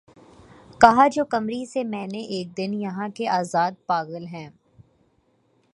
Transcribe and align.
کہا 0.81 1.07
جو 1.07 1.23
قمری 1.29 1.65
سے 1.65 1.83
میں 1.83 2.05
نے 2.07 2.21
اک 2.29 2.57
دن 2.57 2.73
یہاں 2.73 3.07
کے 3.15 3.27
آزاد 3.29 3.71
پاگل 3.85 4.25
ہیں 4.25 4.49